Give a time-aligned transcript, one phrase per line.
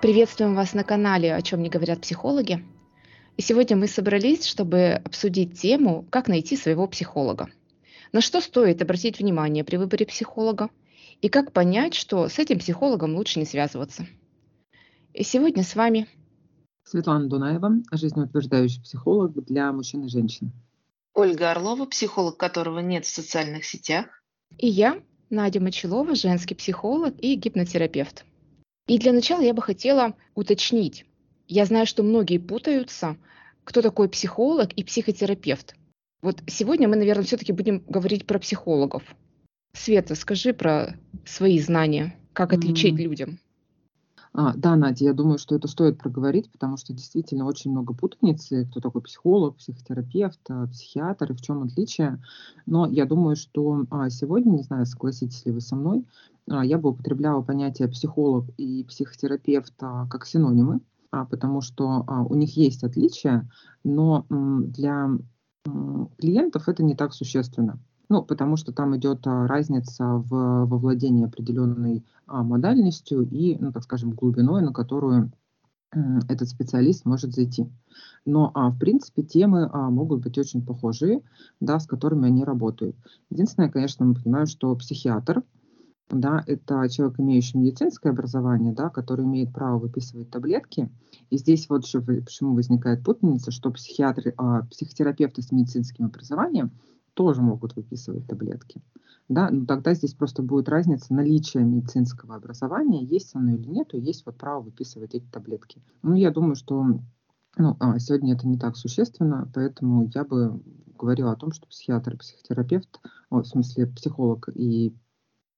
[0.00, 2.64] Приветствуем вас на канале «О чем не говорят психологи».
[3.36, 7.48] И сегодня мы собрались, чтобы обсудить тему «Как найти своего психолога».
[8.12, 10.70] На что стоит обратить внимание при выборе психолога
[11.20, 14.06] и как понять, что с этим психологом лучше не связываться.
[15.16, 16.06] И сегодня с вами
[16.84, 20.52] Светлана Дунаева, жизнеутверждающий психолог для мужчин и женщин.
[21.14, 24.22] Ольга Орлова, психолог, которого нет в социальных сетях.
[24.58, 28.26] И я, Надя Мочелова, женский психолог и гипнотерапевт.
[28.88, 31.06] И для начала я бы хотела уточнить.
[31.48, 33.16] Я знаю, что многие путаются,
[33.64, 35.76] кто такой психолог и психотерапевт.
[36.20, 39.02] Вот сегодня мы, наверное, все-таки будем говорить про психологов.
[39.72, 43.02] Света, скажи про свои знания, как отличить mm.
[43.02, 43.38] людям.
[44.38, 48.66] А, да, Надя, я думаю, что это стоит проговорить, потому что действительно очень много путаницы,
[48.66, 52.22] кто такой психолог, психотерапевт, а, психиатр и в чем отличие.
[52.66, 56.04] Но я думаю, что а, сегодня, не знаю, согласитесь ли вы со мной,
[56.50, 62.34] а, я бы употребляла понятие психолог и психотерапевт а, как синонимы, а, потому что у
[62.34, 63.48] них есть отличия,
[63.84, 65.12] но для
[66.18, 67.78] клиентов это не так существенно.
[68.08, 74.12] Ну, потому что там идет разница в, во владении определенной модальностью и, ну, так скажем,
[74.12, 75.32] глубиной, на которую
[76.28, 77.68] этот специалист может зайти.
[78.24, 81.22] Но, а, в принципе, темы а, могут быть очень похожие,
[81.60, 82.96] да, с которыми они работают.
[83.30, 85.42] Единственное, конечно, мы понимаем, что психиатр
[86.08, 90.88] да, это человек, имеющий медицинское образование, да, который имеет право выписывать таблетки.
[91.30, 96.70] И здесь вот еще почему возникает путаница, что психиатры, а, психотерапевты с медицинским образованием
[97.16, 98.82] тоже могут выписывать таблетки.
[99.28, 103.98] Да, но тогда здесь просто будет разница наличия медицинского образования, есть оно или нет, и
[103.98, 105.82] есть вот право выписывать эти таблетки.
[106.02, 106.84] Ну, я думаю, что
[107.56, 110.60] ну, а, сегодня это не так существенно, поэтому я бы
[110.98, 113.00] говорила о том, что психиатр и психотерапевт,
[113.30, 114.94] о, в смысле психолог и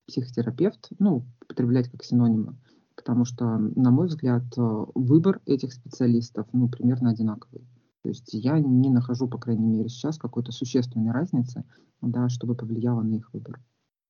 [0.07, 2.57] психотерапевт, ну, употреблять как синонимы,
[2.95, 7.67] потому что, на мой взгляд, э, выбор этих специалистов, ну, примерно одинаковый.
[8.09, 11.65] То есть я не нахожу, по крайней мере, сейчас какой-то существенной разницы,
[12.01, 13.61] да, чтобы повлияло на их выбор.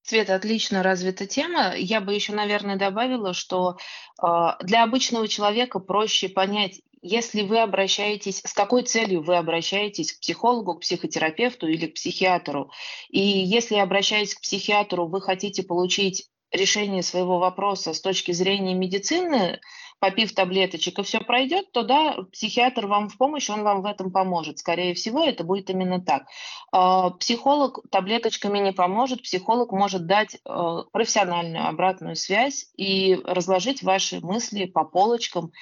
[0.03, 1.75] Света, отлично развита тема.
[1.75, 3.76] Я бы еще, наверное, добавила, что
[4.22, 4.26] э,
[4.62, 10.76] для обычного человека проще понять, если вы обращаетесь, с какой целью вы обращаетесь к психологу,
[10.76, 12.70] к психотерапевту или к психиатру.
[13.08, 19.58] И если, обращаясь к психиатру, вы хотите получить решение своего вопроса с точки зрения медицины,
[20.00, 24.12] попив таблеточек, и все пройдет, то да, психиатр вам в помощь, он вам в этом
[24.12, 24.59] поможет.
[24.59, 26.26] Скорее всего, это будет именно так.
[26.72, 34.20] А, психолог таблеточками не поможет, психолог может дать э, профессиональную обратную связь и разложить ваши
[34.20, 35.53] мысли по полочкам,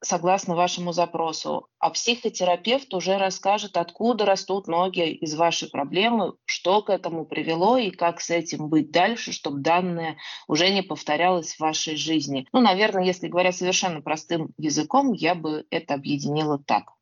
[0.00, 6.90] согласно вашему запросу, а психотерапевт уже расскажет, откуда растут ноги из вашей проблемы, что к
[6.90, 10.16] этому привело и как с этим быть дальше, чтобы данное
[10.46, 12.46] уже не повторялось в вашей жизни.
[12.52, 16.92] Ну, наверное, если говоря совершенно простым языком, я бы это объединила так.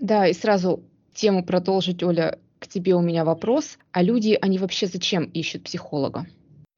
[0.00, 0.84] Да, и сразу
[1.14, 3.78] тему продолжить, Оля, к тебе у меня вопрос.
[3.92, 6.26] А люди, они вообще зачем ищут психолога?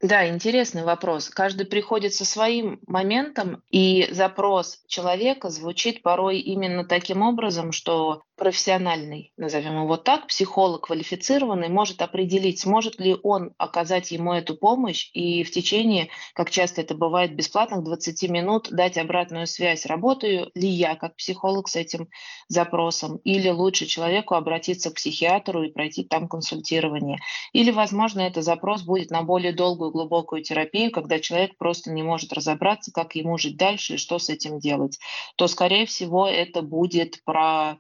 [0.02, 1.28] Да, интересный вопрос.
[1.28, 9.34] Каждый приходит со своим моментом, и запрос человека звучит порой именно таким образом, что профессиональный,
[9.36, 15.44] назовем его так, психолог квалифицированный, может определить, сможет ли он оказать ему эту помощь и
[15.44, 20.96] в течение, как часто это бывает, бесплатных 20 минут дать обратную связь, работаю ли я
[20.96, 22.08] как психолог с этим
[22.48, 27.18] запросом, или лучше человеку обратиться к психиатру и пройти там консультирование.
[27.52, 32.32] Или, возможно, это запрос будет на более долгую глубокую терапию, когда человек просто не может
[32.32, 34.98] разобраться, как ему жить дальше и что с этим делать.
[35.36, 37.78] То, скорее всего, это будет про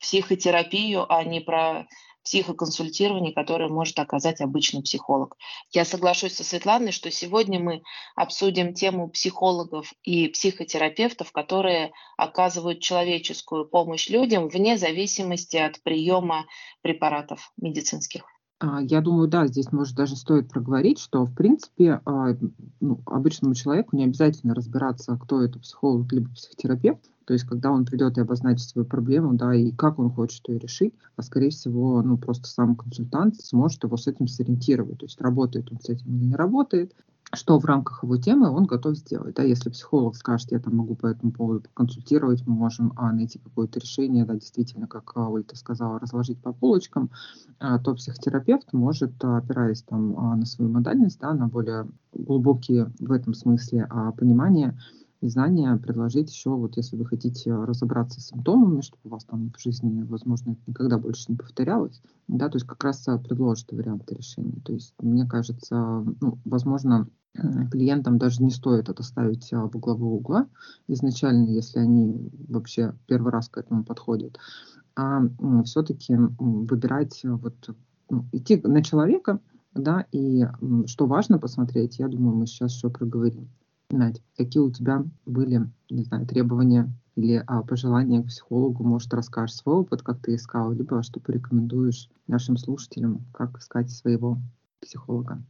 [0.00, 1.86] психотерапию, а не про
[2.24, 5.36] психоконсультирование, которое может оказать обычный психолог.
[5.72, 7.82] Я соглашусь со Светланой, что сегодня мы
[8.14, 16.46] обсудим тему психологов и психотерапевтов, которые оказывают человеческую помощь людям вне зависимости от приема
[16.82, 18.31] препаратов медицинских.
[18.62, 22.36] А, я думаю, да, здесь, может, даже стоит проговорить, что, в принципе, а,
[22.80, 27.00] ну, обычному человеку не обязательно разбираться, кто это психолог либо психотерапевт.
[27.24, 30.58] То есть, когда он придет и обозначит свою проблему, да, и как он хочет ее
[30.60, 34.98] решить, а, скорее всего, ну, просто сам консультант сможет его с этим сориентировать.
[34.98, 36.94] То есть, работает он с этим или не работает,
[37.34, 39.36] что в рамках его темы он готов сделать.
[39.36, 43.38] Да, если психолог скажет, я там могу по этому поводу консультировать, мы можем а, найти
[43.38, 47.10] какое-то решение, да, действительно, как а, Ольга сказала, разложить по полочкам,
[47.58, 52.92] а, то психотерапевт может, а, опираясь там а, на свою модальность, да, на более глубокие
[53.00, 54.78] в этом смысле а, понимания,
[55.28, 59.60] знания предложить еще, вот если вы хотите разобраться с симптомами, чтобы у вас там в
[59.60, 64.60] жизни, возможно, это никогда больше не повторялось, да, то есть как раз предложит варианты решения.
[64.64, 67.08] То есть, мне кажется, ну, возможно,
[67.70, 70.48] клиентам даже не стоит это ставить а, в главу угла
[70.88, 74.38] изначально, если они вообще первый раз к этому подходят,
[74.94, 75.22] а
[75.64, 77.54] все-таки выбирать вот
[78.10, 79.40] ну, идти на человека,
[79.74, 80.46] да, и
[80.86, 83.48] что важно посмотреть, я думаю, мы сейчас еще проговорим.
[83.92, 89.56] Надь, какие у тебя были, не знаю, требования или а, пожелания к психологу, может, расскажешь
[89.56, 94.38] свой опыт, как ты искал, либо что порекомендуешь нашим слушателям, как искать своего
[94.80, 95.42] психолога?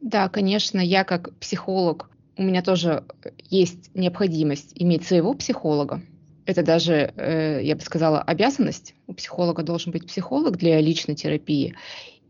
[0.00, 3.04] Да, конечно, я как психолог, у меня тоже
[3.50, 6.00] есть необходимость иметь своего психолога.
[6.46, 8.94] Это даже, э, я бы сказала, обязанность.
[9.06, 11.74] У психолога должен быть психолог для личной терапии.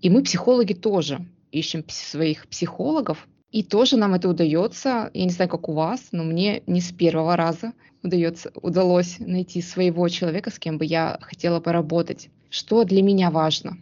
[0.00, 3.28] И мы, психологи, тоже ищем своих психологов.
[3.50, 5.10] И тоже нам это удается.
[5.12, 9.60] Я не знаю, как у вас, но мне не с первого раза удается, удалось найти
[9.60, 12.30] своего человека, с кем бы я хотела поработать.
[12.48, 13.76] Что для меня важно?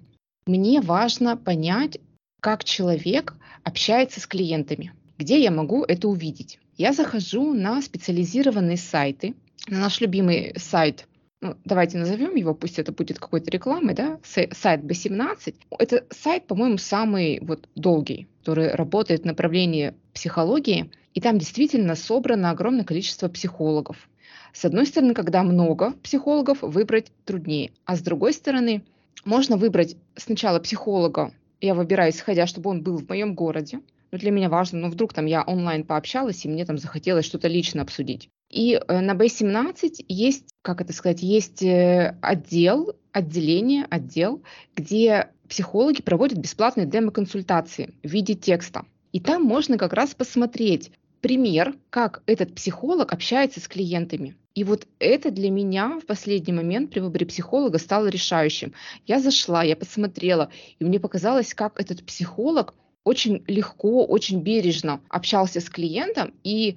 [0.46, 1.98] Мне важно понять,
[2.40, 4.92] как человек общается с клиентами.
[5.18, 6.58] Где я могу это увидеть?
[6.76, 9.34] Я захожу на специализированные сайты,
[9.66, 11.06] на наш любимый сайт
[11.40, 15.54] ну, давайте назовем его, пусть это будет какой-то рекламой, да, сайт B17.
[15.78, 22.50] Это сайт, по-моему, самый вот долгий, который работает в направлении психологии, и там действительно собрано
[22.50, 24.08] огромное количество психологов.
[24.52, 28.82] С одной стороны, когда много психологов, выбрать труднее, а с другой стороны,
[29.24, 33.80] можно выбрать сначала психолога, я выбираю, исходя, чтобы он был в моем городе,
[34.10, 37.46] но для меня важно, ну вдруг там я онлайн пообщалась, и мне там захотелось что-то
[37.46, 38.30] лично обсудить.
[38.50, 44.42] И э, на B17 есть, как это сказать, есть э, отдел, отделение, отдел,
[44.74, 48.84] где психологи проводят бесплатные демо-консультации в виде текста.
[49.12, 50.90] И там можно как раз посмотреть
[51.20, 54.36] пример, как этот психолог общается с клиентами.
[54.54, 58.72] И вот это для меня в последний момент при выборе психолога стало решающим.
[59.06, 62.74] Я зашла, я посмотрела, и мне показалось, как этот психолог
[63.04, 66.76] очень легко, очень бережно общался с клиентом и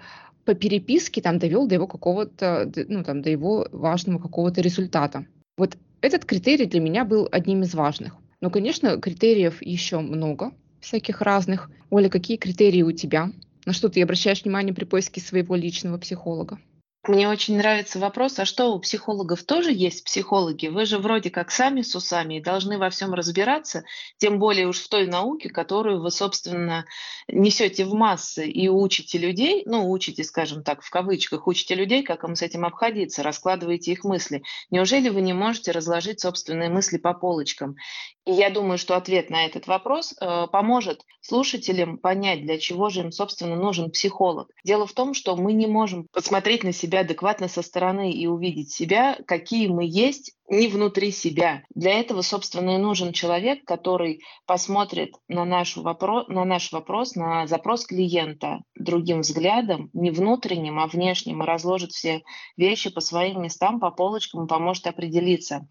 [0.52, 5.26] по переписке там довел до его какого-то, ну там до его важного какого-то результата.
[5.56, 8.18] Вот этот критерий для меня был одним из важных.
[8.42, 10.52] Но, конечно, критериев еще много,
[10.82, 11.72] всяких разных.
[11.90, 13.32] Оля, какие критерии у тебя?
[13.66, 16.60] На что ты обращаешь внимание при поиске своего личного психолога?
[17.08, 20.68] Мне очень нравится вопрос, а что у психологов тоже есть психологи?
[20.68, 23.86] Вы же вроде как сами с усами и должны во всем разбираться,
[24.18, 26.86] тем более уж в той науке, которую вы, собственно,
[27.28, 32.24] несете в массы и учите людей, ну, учите, скажем так, в кавычках, учите людей, как
[32.24, 34.44] им с этим обходиться, раскладываете их мысли.
[34.70, 37.78] Неужели вы не можете разложить собственные мысли по полочкам?
[38.26, 43.02] И я думаю, что ответ на этот вопрос э, поможет слушателям понять, для чего же
[43.02, 44.52] им, собственно, нужен психолог.
[44.64, 48.72] Дело в том, что мы не можем посмотреть на себя адекватно со стороны и увидеть
[48.72, 51.64] себя, какие мы есть, не внутри себя.
[51.74, 57.48] Для этого, собственно, и нужен человек, который посмотрит на наш, вопрос, на наш вопрос, на
[57.48, 62.22] запрос клиента другим взглядом, не внутренним, а внешним, и разложит все
[62.58, 65.68] вещи по своим местам, по полочкам и поможет определиться,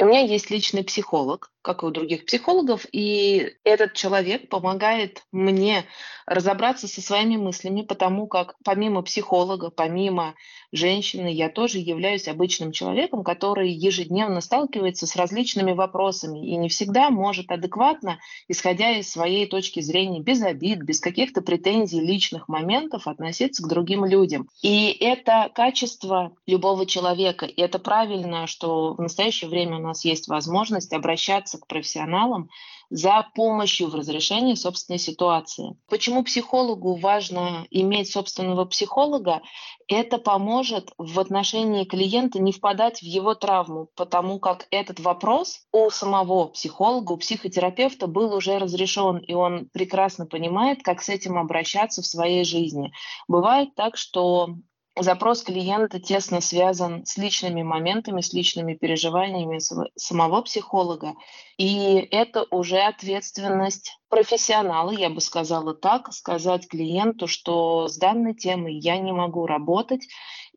[0.00, 5.84] у меня есть личный психолог, как и у других психологов, и этот человек помогает мне
[6.26, 10.34] разобраться со своими мыслями, потому как помимо психолога, помимо
[10.72, 17.10] женщины, я тоже являюсь обычным человеком, который ежедневно сталкивается с различными вопросами и не всегда
[17.10, 23.62] может адекватно, исходя из своей точки зрения, без обид, без каких-то претензий, личных моментов относиться
[23.62, 24.48] к другим людям.
[24.62, 30.92] И это качество любого человека, и это правильно, что в настоящее время нас есть возможность
[30.92, 32.50] обращаться к профессионалам
[32.90, 35.76] за помощью в разрешении собственной ситуации.
[35.88, 39.42] Почему психологу важно иметь собственного психолога?
[39.88, 45.90] Это поможет в отношении клиента не впадать в его травму, потому как этот вопрос у
[45.90, 52.02] самого психолога, у психотерапевта был уже разрешен, и он прекрасно понимает, как с этим обращаться
[52.02, 52.92] в своей жизни.
[53.28, 54.56] Бывает так, что
[54.96, 59.58] запрос клиента тесно связан с личными моментами, с личными переживаниями
[59.98, 61.14] самого психолога.
[61.56, 68.78] И это уже ответственность профессионала, я бы сказала так, сказать клиенту, что с данной темой
[68.78, 70.06] я не могу работать,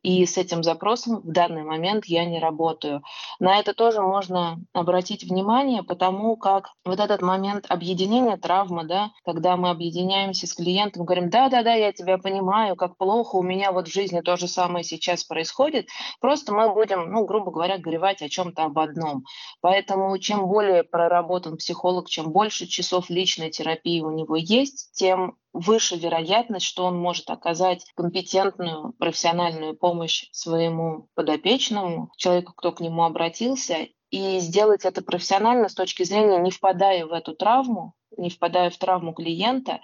[0.03, 3.01] и с этим запросом в данный момент я не работаю.
[3.39, 9.57] На это тоже можно обратить внимание, потому как вот этот момент объединения травмы, да, когда
[9.57, 13.93] мы объединяемся с клиентом, говорим, да-да-да, я тебя понимаю, как плохо, у меня вот в
[13.93, 15.87] жизни то же самое сейчас происходит,
[16.19, 19.23] просто мы будем, ну, грубо говоря, горевать о чем-то об одном.
[19.61, 25.95] Поэтому чем более проработан психолог, чем больше часов личной терапии у него есть, тем выше
[25.95, 33.87] вероятность, что он может оказать компетентную профессиональную помощь своему подопечному, человеку, кто к нему обратился,
[34.09, 38.77] и сделать это профессионально с точки зрения не впадая в эту травму, не впадая в
[38.77, 39.81] травму клиента,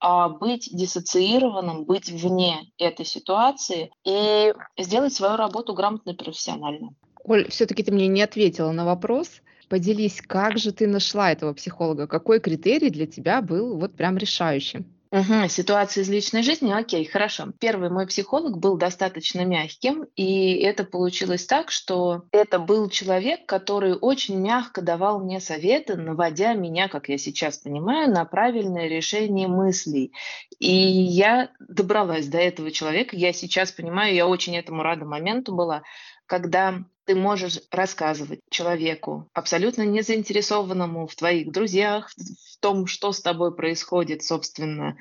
[0.00, 6.94] а быть диссоциированным, быть вне этой ситуации и сделать свою работу грамотно и профессионально.
[7.24, 9.42] Оль, все-таки ты мне не ответила на вопрос.
[9.68, 12.06] Поделись, как же ты нашла этого психолога?
[12.06, 14.86] Какой критерий для тебя был вот прям решающим?
[15.10, 17.46] Угу, ситуация из личной жизни, окей, хорошо.
[17.58, 23.94] Первый мой психолог был достаточно мягким, и это получилось так, что это был человек, который
[23.94, 30.12] очень мягко давал мне советы, наводя меня, как я сейчас понимаю, на правильное решение мыслей.
[30.58, 35.84] И я добралась до этого человека, я сейчас понимаю, я очень этому рада моменту была,
[36.26, 43.22] когда ты можешь рассказывать человеку, абсолютно не заинтересованному в твоих друзьях, в том, что с
[43.22, 44.94] тобой происходит, собственно,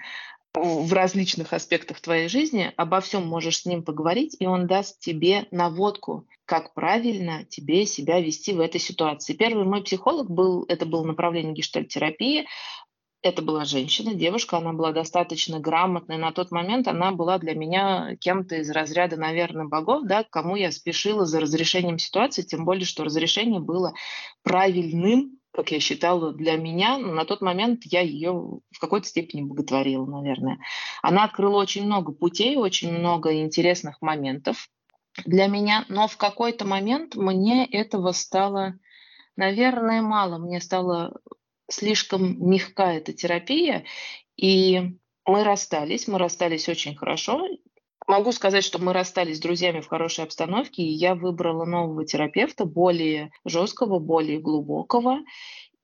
[0.54, 5.48] в различных аспектах твоей жизни, обо всем можешь с ним поговорить, и он даст тебе
[5.52, 9.34] наводку, как правильно тебе себя вести в этой ситуации.
[9.34, 12.48] Первый мой психолог был, это было направление гештальтерапии,
[13.22, 16.18] это была женщина, девушка, она была достаточно грамотной.
[16.18, 20.56] На тот момент она была для меня кем-то из разряда, наверное, богов, да, к кому
[20.56, 23.94] я спешила за разрешением ситуации, тем более, что разрешение было
[24.44, 26.98] правильным, как я считала, для меня.
[26.98, 30.60] Но на тот момент я ее в какой-то степени боготворила, наверное.
[31.02, 34.70] Она открыла очень много путей, очень много интересных моментов
[35.26, 38.76] для меня, но в какой-то момент мне этого стало,
[39.36, 40.38] наверное, мало.
[40.38, 41.20] Мне стало
[41.70, 43.84] слишком мягка эта терапия,
[44.36, 44.94] и
[45.26, 47.48] мы расстались, мы расстались очень хорошо.
[48.08, 52.66] Могу сказать, что мы расстались с друзьями в хорошей обстановке, и я выбрала нового терапевта,
[52.66, 55.20] более жесткого, более глубокого.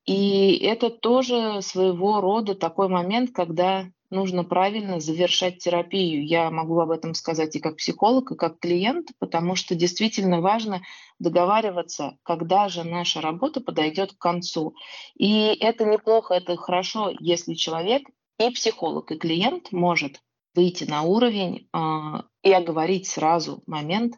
[0.05, 6.25] И это тоже своего рода такой момент, когда нужно правильно завершать терапию.
[6.25, 10.81] Я могу об этом сказать и как психолог, и как клиент, потому что действительно важно
[11.19, 14.75] договариваться, когда же наша работа подойдет к концу.
[15.15, 18.03] И это неплохо, это хорошо, если человек
[18.39, 20.21] и психолог, и клиент может
[20.55, 21.79] выйти на уровень э,
[22.43, 24.15] и оговорить сразу момент,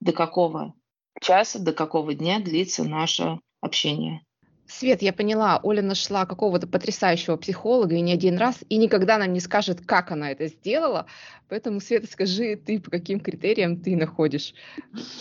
[0.00, 0.74] до какого
[1.20, 4.22] часа, до какого дня длится наше общение.
[4.68, 9.32] Свет, я поняла, Оля нашла какого-то потрясающего психолога и не один раз, и никогда нам
[9.32, 11.06] не скажет, как она это сделала.
[11.48, 14.54] Поэтому, Света, скажи, ты по каким критериям ты находишь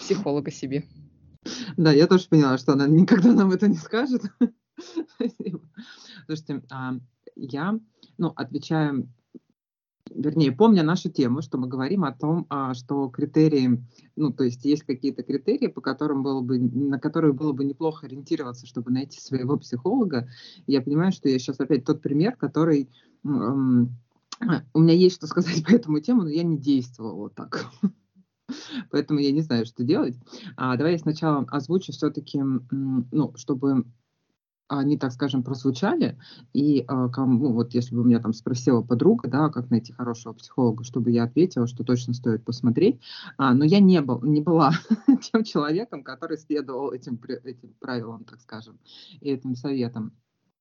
[0.01, 0.83] психолога себе?
[1.77, 4.23] Да, я тоже поняла, что она никогда нам это не скажет.
[6.25, 6.95] Слушайте, а,
[7.35, 7.79] я,
[8.17, 9.07] ну, отвечаю
[10.13, 13.83] вернее, помня нашу тему, что мы говорим о том, а, что критерии,
[14.15, 18.05] ну, то есть есть какие-то критерии, по которым было бы, на которые было бы неплохо
[18.05, 20.27] ориентироваться, чтобы найти своего психолога.
[20.65, 22.89] Я понимаю, что я сейчас опять тот пример, который
[23.23, 27.65] у меня есть что сказать по этому тему, но я не действовала так.
[28.91, 30.15] Поэтому я не знаю, что делать.
[30.55, 33.85] А, давай я сначала озвучу все-таки, ну, чтобы
[34.67, 36.17] они, так скажем, прозвучали,
[36.53, 40.83] и а, кому, вот если бы меня там спросила подруга, да, как найти хорошего психолога,
[40.83, 42.99] чтобы я ответила, что точно стоит посмотреть,
[43.37, 44.73] а, но я не, был, не была
[45.31, 48.77] тем человеком, который следовал этим, этим правилам, так скажем,
[49.21, 50.13] и этим советам.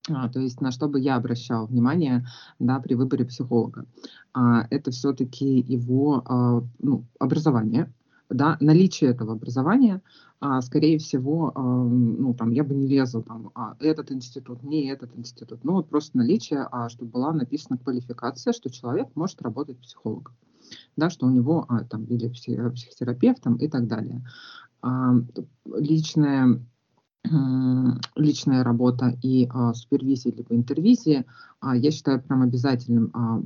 [0.08, 2.25] А, то есть на что бы я обращала внимание
[2.58, 3.86] да, при выборе психолога.
[4.32, 7.92] А, это все-таки его а, ну, образование,
[8.28, 10.02] да, наличие этого образования,
[10.40, 14.88] а, скорее всего, а, ну, там, я бы не лезла, там, а, этот институт, не
[14.88, 19.78] этот институт, ну, вот просто наличие, а, чтобы была написана квалификация, что человек может работать
[19.78, 20.35] психологом,
[20.97, 24.25] да, что у него, а, там, или психотерапевтом и так далее.
[24.83, 25.14] А,
[25.64, 26.61] личная
[28.14, 31.25] личная работа и а, супервизия либо интервизия,
[31.61, 33.42] а, я считаю прям обязательным а,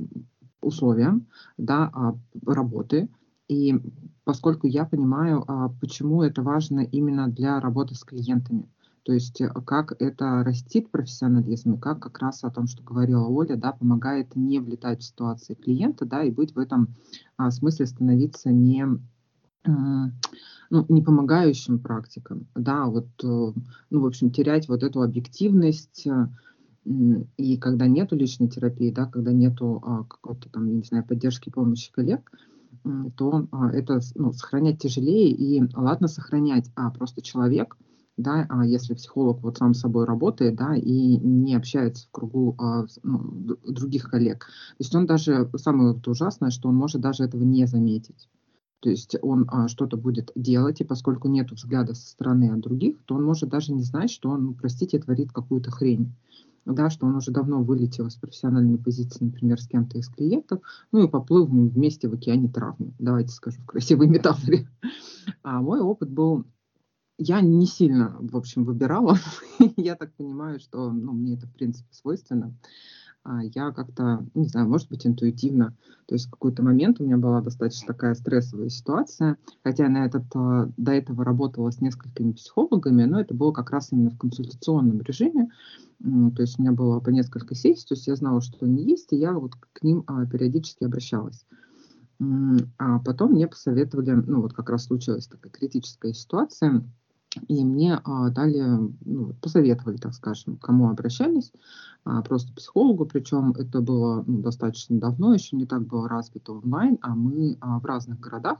[0.61, 1.25] условием
[1.57, 3.09] да, а, работы,
[3.51, 3.75] и
[4.23, 8.69] поскольку я понимаю, а, почему это важно именно для работы с клиентами.
[9.03, 13.25] То есть э, как это растит профессионализм, и как как раз о том, что говорила
[13.25, 16.95] Оля, да, помогает не влетать в ситуации клиента, да, и быть в этом
[17.35, 18.85] а, смысле становиться не,
[19.65, 23.27] ну, не помогающим практикам, да, вот, э,
[23.89, 26.27] ну, в общем, терять вот эту объективность, э,
[27.35, 31.91] и когда нету личной терапии, да, когда нету а, какой-то там, не знаю, поддержки, помощи
[31.91, 32.31] коллег,
[33.15, 35.31] то а, это ну, сохранять тяжелее.
[35.31, 37.77] И ладно сохранять, а просто человек,
[38.17, 42.55] да, а если психолог вот сам с собой работает, да, и не общается в кругу
[42.59, 44.45] а, ну, других коллег.
[44.45, 48.29] То есть он даже, самое ужасное, что он может даже этого не заметить.
[48.81, 53.03] То есть он а, что-то будет делать, и поскольку нет взгляда со стороны от других,
[53.05, 56.13] то он может даже не знать, что он, простите, творит какую-то хрень.
[56.65, 61.03] Да, что он уже давно вылетел из профессиональной позиции, например, с кем-то из клиентов, ну
[61.03, 64.67] и поплыл вместе в океане травмы, давайте скажу в красивой метафоре.
[65.43, 66.45] А мой опыт был
[67.23, 69.15] я не сильно, в общем, выбирала.
[69.77, 72.55] я так понимаю, что ну, мне это, в принципе, свойственно.
[73.23, 75.75] А я как-то, не знаю, может быть, интуитивно.
[76.07, 80.05] То есть в какой-то момент у меня была достаточно такая стрессовая ситуация, хотя я на
[80.05, 84.17] этот, а, до этого работала с несколькими психологами, но это было как раз именно в
[84.17, 85.49] консультационном режиме.
[85.99, 89.13] То есть у меня было по несколько сессий, то есть я знала, что они есть,
[89.13, 91.45] и я вот к ним а, периодически обращалась.
[92.77, 96.83] А потом мне посоветовали, ну вот как раз случилась такая критическая ситуация,
[97.47, 98.61] и мне а, дали,
[99.05, 101.51] ну, посоветовали, так скажем, кому обращались,
[102.03, 106.97] а, просто психологу, причем это было ну, достаточно давно, еще не так было развито онлайн,
[107.01, 108.57] а мы а, в разных городах.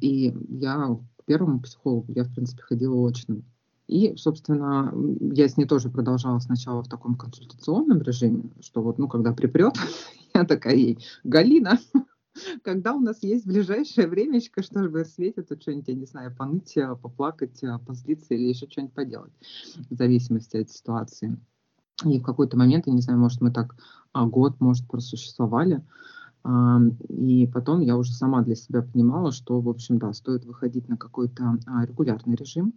[0.00, 3.42] И я к первому психологу, я, в принципе, ходила очно.
[3.88, 9.08] И, собственно, я с ней тоже продолжала сначала в таком консультационном режиме, что вот, ну,
[9.08, 9.74] когда припрет,
[10.34, 11.78] я такая ей, Галина,
[12.64, 16.76] когда у нас есть ближайшее времечко, что же светит, то что-нибудь, я не знаю, поныть,
[16.78, 19.32] а, поплакать, а, позлиться или еще что-нибудь поделать,
[19.90, 21.38] в зависимости от ситуации.
[22.04, 23.76] И в какой-то момент, я не знаю, может, мы так
[24.12, 25.84] а, год, может, просуществовали,
[27.10, 30.96] и потом я уже сама для себя понимала, что, в общем, да, стоит выходить на
[30.96, 32.72] какой-то а, регулярный режим,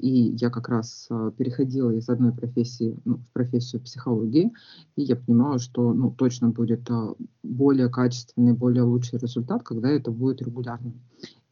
[0.00, 4.52] и я как раз а, переходила из одной профессии ну, в профессию психологии,
[4.96, 7.14] и я понимала, что ну, точно будет а,
[7.44, 10.92] более качественный, более лучший результат, когда это будет регулярно.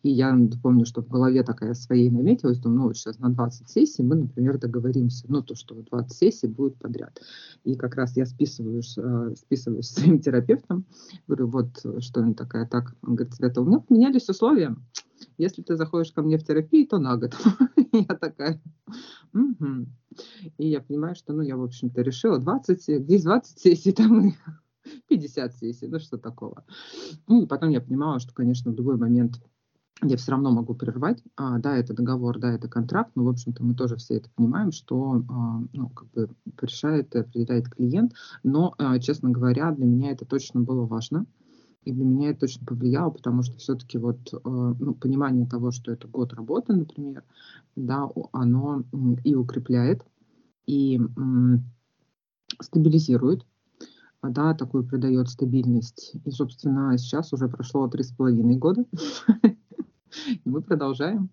[0.03, 3.69] И я помню, что в голове такая своей наметилась, думаю, ну вот сейчас на 20
[3.69, 7.21] сессий мы, например, договоримся, ну то, что 20 сессий будет подряд.
[7.65, 8.99] И как раз я списываюсь,
[9.37, 10.87] списываюсь с своим терапевтом,
[11.29, 14.75] говорю, вот что она такая, так, он говорит, Света, у меня поменялись условия,
[15.41, 17.35] если ты заходишь ко мне в терапию, то на год.
[17.93, 18.61] я такая.
[20.59, 24.35] И я понимаю, что, ну, я, в общем-то, решила 20, здесь 20 сессий, там и
[25.09, 26.65] 50 сессий, ну, что такого.
[27.27, 29.41] Ну, и потом я понимала, что, конечно, в любой момент
[30.03, 31.23] я все равно могу прервать.
[31.37, 34.73] А, да, это договор, да, это контракт, но, в общем-то, мы тоже все это понимаем,
[34.73, 38.13] что, а, ну, как бы решает, определяет клиент.
[38.43, 41.27] Но, а, честно говоря, для меня это точно было важно.
[41.85, 45.93] И для меня это точно повлияло, потому что все-таки вот э, ну, понимание того, что
[45.93, 47.25] это год работы, например,
[47.75, 48.85] да, оно
[49.25, 50.05] и укрепляет,
[50.67, 51.01] и
[52.61, 53.47] стабилизирует,
[54.23, 56.13] да, такую придает стабильность.
[56.25, 58.85] И, собственно, сейчас уже прошло три с половиной года,
[60.27, 61.31] и мы продолжаем.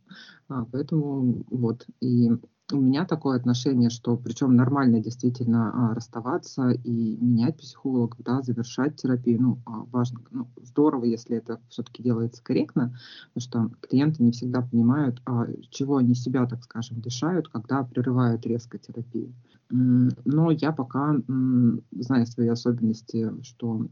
[0.49, 2.31] А, поэтому вот, и
[2.73, 8.97] у меня такое отношение, что причем нормально действительно а, расставаться и менять психолога, да, завершать
[8.97, 9.41] терапию.
[9.41, 12.97] Ну, а, важно, ну, здорово, если это все-таки делается корректно,
[13.33, 18.45] потому что клиенты не всегда понимают, а, чего они себя, так скажем, лишают, когда прерывают
[18.45, 19.33] резко терапию.
[19.69, 23.87] Но я пока, зная свои особенности, что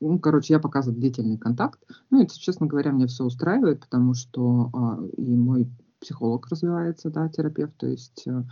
[0.00, 1.80] ну, короче, я показываю длительный контакт.
[2.10, 5.68] Ну, это, честно говоря, мне все устраивает, потому что а, и мой
[6.00, 8.42] психолог развивается, да, терапевт, то есть э,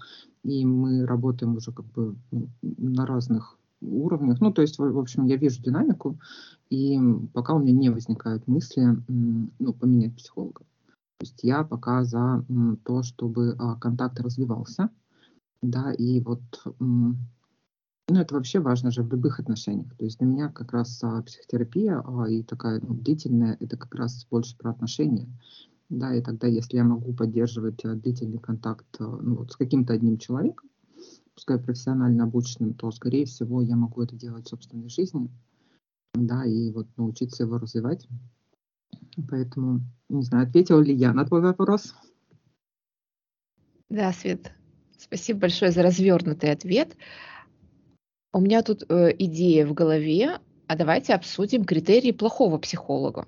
[0.45, 4.41] и мы работаем уже как бы ну, на разных уровнях.
[4.41, 6.19] Ну, то есть, в общем, я вижу динамику,
[6.69, 6.99] и
[7.33, 10.61] пока у меня не возникают мысли, ну, поменять психолога.
[11.19, 12.45] То есть я пока за
[12.85, 14.91] то, чтобы а, контакт развивался,
[15.63, 16.41] да, и вот,
[18.09, 19.95] ну, это вообще важно же в любых отношениях.
[19.97, 24.27] То есть для меня как раз а, психотерапия и такая ну, длительная, это как раз
[24.31, 25.29] больше про отношения.
[25.91, 29.95] Да, и тогда, если я могу поддерживать э, длительный контакт э, ну, вот, с каким-то
[29.95, 30.69] одним человеком,
[31.35, 35.31] пускай профессионально обученным, то, скорее всего, я могу это делать в собственной жизни,
[36.15, 38.07] да, и вот научиться его развивать.
[39.31, 41.95] Поэтому, не знаю, ответила ли я на твой вопрос.
[43.89, 44.53] Да, Свет,
[44.99, 46.97] спасибо большое за развернутый ответ.
[48.39, 53.27] У меня тут э, идея в голове, а давайте обсудим критерии плохого психолога.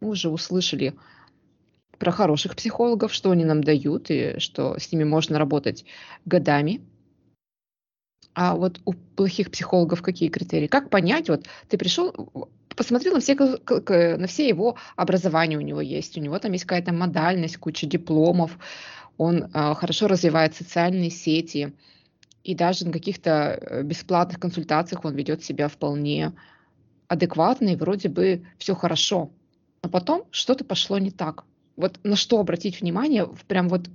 [0.00, 0.96] Мы уже услышали
[1.98, 5.84] про хороших психологов, что они нам дают, и что с ними можно работать
[6.24, 6.80] годами.
[8.34, 10.66] А вот у плохих психологов какие критерии?
[10.66, 12.12] Как понять, вот ты пришел,
[12.74, 16.92] посмотрел на все, на все его образования у него есть, у него там есть какая-то
[16.92, 18.58] модальность, куча дипломов,
[19.16, 21.72] он э, хорошо развивает социальные сети,
[22.50, 26.32] и даже на каких-то э, бесплатных консультациях он ведет себя вполне
[27.06, 29.30] адекватно, и вроде бы все хорошо.
[29.82, 31.44] Но потом что-то пошло не так.
[31.76, 33.88] Вот на что обратить внимание прям вот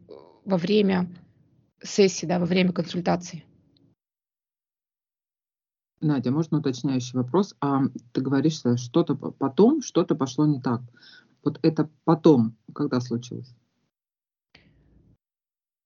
[0.45, 1.09] во время
[1.83, 3.43] сессии, да, во время консультации?
[6.01, 7.55] Надя, можно уточняющий вопрос?
[7.59, 7.81] А
[8.13, 10.81] ты говоришь, что-то потом, что-то пошло не так.
[11.43, 13.53] Вот это потом, когда случилось?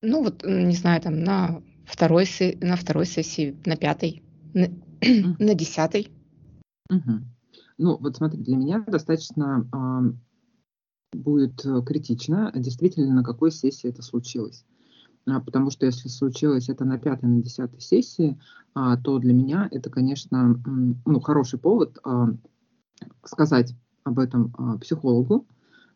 [0.02, 2.26] Ну вот, не знаю, там на второй,
[2.62, 4.24] на второй сессии, на пятой,
[4.54, 4.70] на,
[5.40, 6.12] на десятой.
[6.90, 7.12] Угу.
[7.78, 9.68] Ну, вот смотри, для меня достаточно
[11.14, 14.66] э, будет критично, действительно, на какой сессии это случилось.
[15.28, 18.40] А, потому что если случилось это на пятой, на десятой сессии,
[18.74, 20.60] а, то для меня это, конечно,
[21.06, 22.30] ну, хороший повод а,
[23.24, 25.48] сказать об этом а, психологу,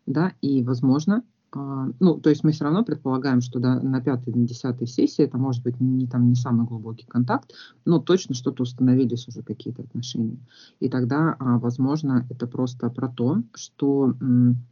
[0.05, 1.23] да, и, возможно, а,
[1.55, 5.37] ну, то есть мы все равно предполагаем, что да, на пятой, на десятой сессии это
[5.37, 7.53] может быть не, там, не самый глубокий контакт,
[7.85, 10.37] но точно что-то установились уже какие-то отношения.
[10.79, 14.15] И тогда, а, возможно, это просто про то, что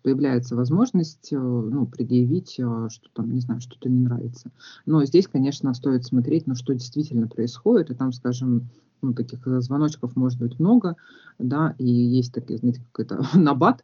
[0.04, 4.52] появляется возможность э, ну, предъявить, э, что там, не знаю, что-то не нравится.
[4.86, 8.70] Но здесь, конечно, стоит смотреть, ну, что действительно происходит, и там, скажем,
[9.02, 10.96] ну, таких звоночков может быть много,
[11.39, 13.84] да, и есть такие, знаете, какой-то набат,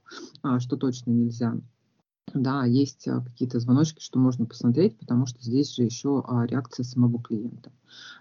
[0.60, 1.56] что точно нельзя
[2.34, 6.84] да, есть а, какие-то звоночки, что можно посмотреть, потому что здесь же еще а, реакция
[6.84, 7.72] самого клиента.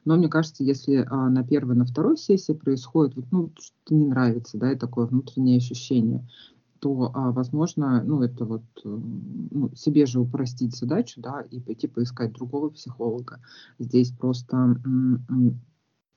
[0.05, 4.59] Но мне кажется, если а, на первой, на второй сессии происходит, ну, что-то не нравится,
[4.59, 6.27] да, и такое внутреннее ощущение,
[6.79, 8.89] то, возможно, ну, это вот э,
[9.51, 13.41] ну, себе же упростить задачу, да, и пойти поискать другого психолога.
[13.79, 14.77] Здесь просто,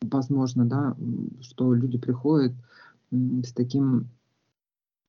[0.02, 0.98] возможно, да,
[1.40, 2.52] что люди приходят
[3.10, 4.10] с таким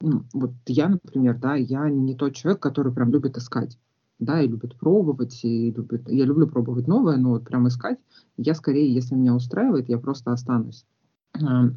[0.00, 3.78] вот я, например, да, я не тот человек, который прям любит искать,
[4.18, 7.98] да, и любит пробовать, и любит, я люблю пробовать новое, но вот прям искать,
[8.36, 10.86] я скорее, если меня устраивает, я просто останусь.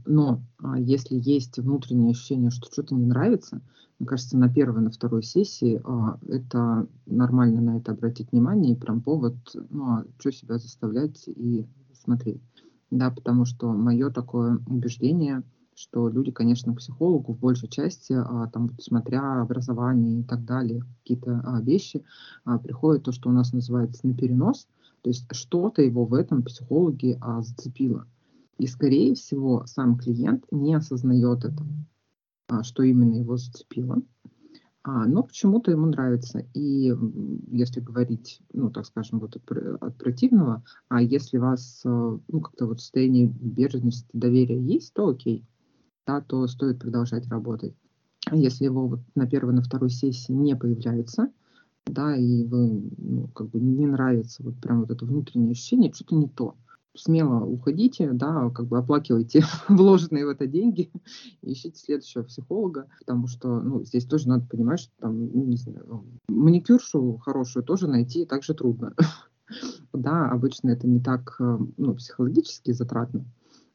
[0.06, 3.62] Но а, если есть внутреннее ощущение, что что-то не нравится,
[4.00, 8.80] мне кажется, на первой, на второй сессии а, это нормально на это обратить внимание и
[8.80, 9.36] прям повод,
[9.70, 12.42] ну, а что себя заставлять и смотреть.
[12.90, 15.44] Да, потому что мое такое убеждение–
[15.76, 20.84] что люди, конечно, к психологу в большей части, а, там, смотря образование и так далее,
[21.02, 22.04] какие-то а, вещи,
[22.46, 24.68] а, приходят то, что у нас называется на перенос,
[25.02, 28.08] то есть что-то его в этом психологи а, зацепило.
[28.58, 31.64] И, скорее всего, сам клиент не осознает это,
[32.48, 34.02] а, что именно его зацепило,
[34.84, 36.46] а, но почему-то ему нравится.
[36.54, 36.94] И
[37.50, 42.42] если говорить, ну, так скажем, вот от, от противного, а если у вас, а, ну,
[42.42, 45.46] как-то вот состояние бережности, доверия есть, то окей
[46.06, 47.74] да, то стоит продолжать работать.
[48.32, 51.30] Если его вот на первой, на второй сессии не появляется,
[51.86, 56.16] да, и вы, ну, как бы не нравится вот прям вот это внутреннее ощущение, что-то
[56.16, 56.56] не то.
[56.96, 60.92] Смело уходите, да, как бы оплакивайте вложенные в это деньги,
[61.42, 66.06] ищите следующего психолога, потому что, ну, здесь тоже надо понимать, что там, ну, не знаю,
[66.30, 68.94] маникюршу хорошую тоже найти так же трудно.
[69.92, 73.26] Да, обычно это не так, э, ну, психологически затратно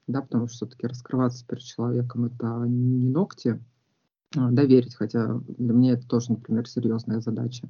[0.08, 3.62] да, потому что все-таки раскрываться перед человеком это не ногти,
[4.36, 7.68] а, доверить, хотя для меня это тоже, например, серьезная задача.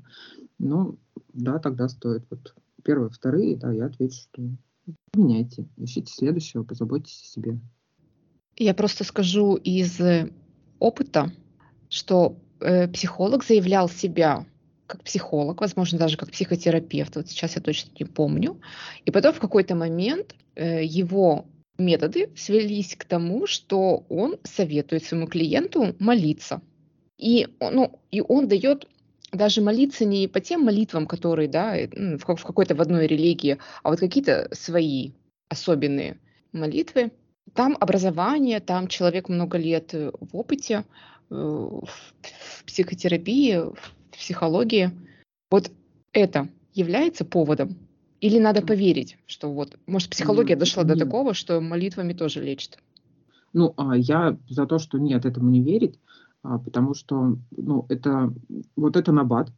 [0.59, 0.99] Ну,
[1.35, 4.43] да, тогда стоит вот первые, вторые, да, я отвечу, что
[5.15, 7.61] меняйте, ищите следующего, позаботьтесь о себе.
[8.57, 10.01] Я просто скажу из
[10.79, 11.33] опыта,
[11.91, 14.47] что э, психолог заявлял себя
[14.87, 18.59] как психолог, возможно, даже как психотерапевт, вот сейчас я точно не помню,
[19.05, 21.47] и потом в какой-то момент э, его
[21.79, 26.61] методы свелись к тому, что он советует своему клиенту молиться.
[27.17, 28.87] И, ну, и он дает
[29.33, 34.01] даже молиться не по тем молитвам, которые да, в какой-то в одной религии, а вот
[34.01, 35.13] какие-то свои
[35.49, 36.19] особенные
[36.53, 37.13] молитвы.
[37.55, 40.85] Там образование, там человек много лет в опыте,
[41.31, 44.91] э, в психотерапии, в психологии.
[45.51, 45.71] Вот
[46.13, 47.88] это является поводом
[48.21, 52.79] или надо поверить, что вот, может, психология дошла до такого, что молитвами тоже лечит?
[53.53, 55.99] Ну, а я за то, что нет, этому не верить,
[56.43, 58.33] а, потому что, ну, это,
[58.77, 59.53] вот это набат,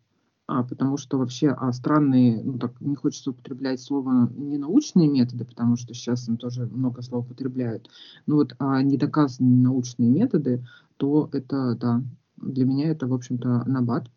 [0.46, 5.77] а, потому что вообще а, странные, ну, так, не хочется употреблять слово ненаучные методы, потому
[5.77, 7.90] что сейчас им тоже много слов употребляют,
[8.27, 10.64] но вот недоказанные научные методы,
[10.96, 12.03] то это, да,
[12.37, 14.09] для меня это, в общем-то, набат,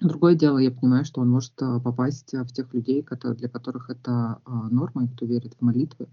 [0.00, 3.88] Другое дело, я понимаю, что он может а, попасть а, в тех людей, для которых
[3.88, 6.08] это а, норма, и кто верит в молитвы.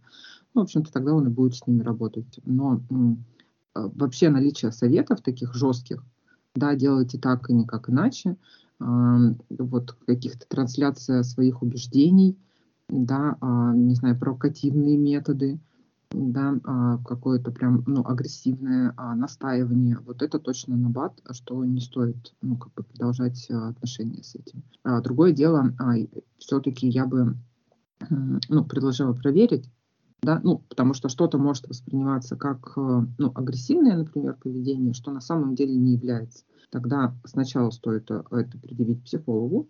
[0.54, 2.39] Ну, в общем-то, тогда он и будет с ними работать.
[2.46, 2.82] Но
[3.74, 6.04] вообще наличие советов таких жестких,
[6.56, 8.38] да, делайте так и никак иначе,
[8.78, 12.38] вот каких-то трансляция своих убеждений,
[12.88, 13.36] да,
[13.74, 15.60] не знаю, провокативные методы–
[16.13, 22.34] да, а, какое-то прям, ну, агрессивное а, настаивание, вот это точно набат, что не стоит,
[22.41, 24.63] ну, как бы продолжать а, отношения с этим.
[25.04, 25.93] Другое дело, а,
[26.38, 27.36] все-таки я бы,
[28.10, 29.69] ну, предложила проверить,
[30.21, 35.56] да, ну, потому что что-то может восприниматься как, ну, агрессивное, например, поведение, что на самом
[35.56, 36.45] деле не является.
[36.69, 39.69] Тогда сначала стоит это предъявить психологу,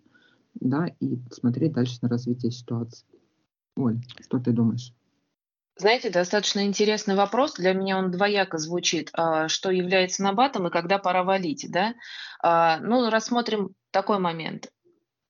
[0.60, 3.06] да, и смотреть дальше на развитие ситуации.
[3.76, 4.94] Оль, что ты думаешь?
[5.76, 7.54] Знаете, достаточно интересный вопрос.
[7.54, 9.10] Для меня он двояко звучит.
[9.12, 11.94] А, что является набатом и когда пора валить, да?
[12.42, 14.70] А, ну, рассмотрим такой момент.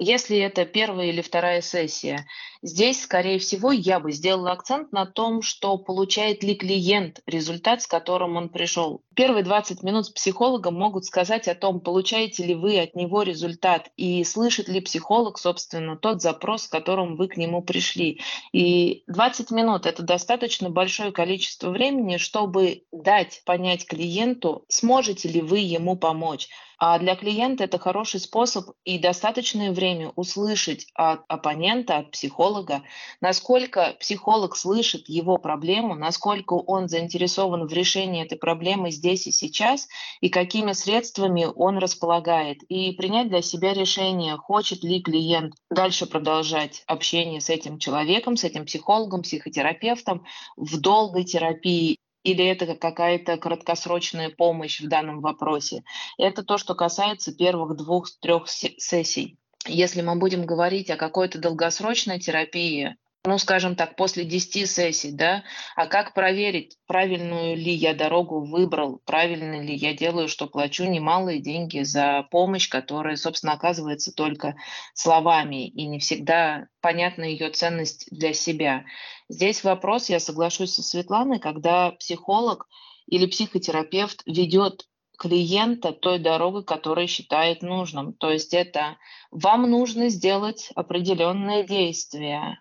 [0.04, 2.26] Если это первая или вторая сессия,
[2.60, 7.86] здесь, скорее всего, я бы сделала акцент на том, что получает ли клиент результат, с
[7.86, 9.02] которым он пришел.
[9.16, 13.90] Первые 20 минут с психологом могут сказать о том, получаете ли вы от него результат
[13.96, 18.20] и слышит ли психолог, собственно, тот запрос, с которым вы к нему пришли.
[18.52, 25.60] И 20 минут– это достаточно большое количество времени, чтобы дать понять клиенту, сможете ли вы
[25.60, 26.50] ему помочь.
[26.78, 32.82] А для клиента это хороший способ и достаточное время услышать от оппонента, от психолога,
[33.20, 39.88] насколько психолог слышит его проблему, насколько он заинтересован в решении этой проблемы здесь и сейчас,
[40.20, 42.62] и какими средствами он располагает.
[42.64, 48.44] И принять для себя решение, хочет ли клиент дальше продолжать общение с этим человеком, с
[48.44, 50.24] этим психологом, психотерапевтом
[50.56, 55.84] в долгой терапии или это какая-то краткосрочная помощь в данном вопросе.
[56.18, 59.38] Это то, что касается первых двух-трех сессий.
[59.66, 65.44] Если мы будем говорить о какой-то долгосрочной терапии, ну, скажем так, после 10 сессий, да,
[65.76, 71.40] а как проверить, правильную ли я дорогу выбрал, правильно ли я делаю, что плачу немалые
[71.40, 74.56] деньги за помощь, которая, собственно, оказывается только
[74.92, 78.84] словами, и не всегда понятна ее ценность для себя.
[79.30, 82.68] Здесь вопрос, я соглашусь со Светланой, когда психолог
[83.06, 84.86] или психотерапевт ведет
[85.18, 88.12] клиента той дорогой, которую считает нужным.
[88.12, 88.98] То есть это
[89.30, 92.58] вам нужно сделать определенное действие,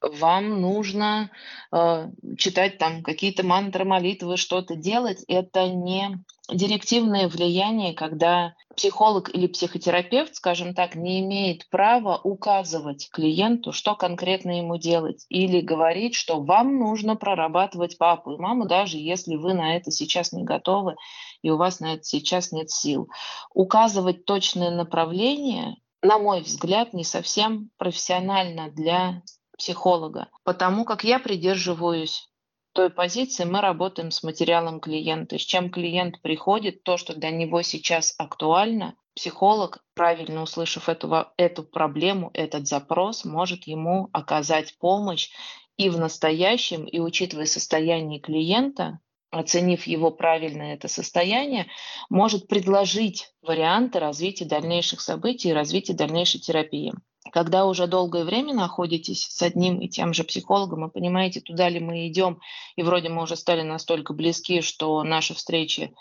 [0.00, 1.30] вам нужно
[1.72, 2.08] э,
[2.38, 5.24] читать там какие-то мантры, молитвы, что-то делать.
[5.28, 6.18] Это не
[6.50, 14.58] директивное влияние, когда психолог или психотерапевт, скажем так, не имеет права указывать клиенту, что конкретно
[14.58, 19.76] ему делать, или говорить, что вам нужно прорабатывать папу и маму, даже если вы на
[19.76, 20.96] это сейчас не готовы
[21.42, 23.08] и у вас на это сейчас нет сил.
[23.54, 29.22] Указывать точное направление, на мой взгляд, не совсем профессионально для
[29.60, 30.28] психолога.
[30.42, 32.28] Потому как я придерживаюсь
[32.72, 35.38] той позиции, мы работаем с материалом клиента.
[35.38, 41.62] С чем клиент приходит, то, что для него сейчас актуально, психолог, правильно услышав эту, эту
[41.62, 45.30] проблему, этот запрос, может ему оказать помощь
[45.76, 51.66] и в настоящем, и учитывая состояние клиента, оценив его правильное это состояние,
[52.08, 56.92] может предложить варианты развития дальнейших событий и развития дальнейшей терапии.
[57.32, 61.80] Когда уже долгое время находитесь с одним и тем же психологом и понимаете, туда ли
[61.80, 62.40] мы идем,
[62.76, 65.94] и вроде мы уже стали настолько близки, что наши встречи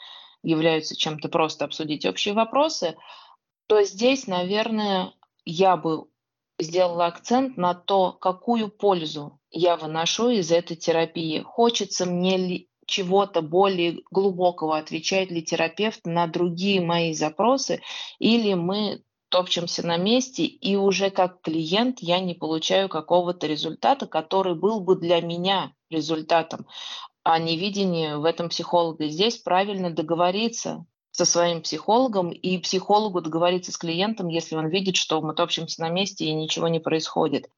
[0.44, 2.96] являются чем-то просто обсудить общие вопросы,
[3.68, 5.14] то здесь, наверное,
[5.46, 6.06] я бы
[6.60, 11.42] сделала акцент на то, какую пользу я выношу из этой терапии.
[11.42, 17.82] Хочется мне ли чего-то более глубокого, отвечает ли терапевт на другие мои запросы,
[18.18, 24.56] или мы топчемся на месте, и уже как клиент я не получаю какого-то результата, который
[24.56, 26.68] был бы для меня результатом,
[27.24, 29.08] а не видение в этом психолога.
[29.08, 35.22] Здесь правильно договориться со своим психологом и психологу договориться с клиентом, если он видит, что
[35.22, 37.50] мы топчемся на месте и ничего не происходит.